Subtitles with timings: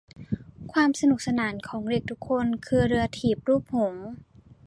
[0.71, 4.05] ความสนุกสนานของเด็กทุกคนคือเรือถีบรูปหงส์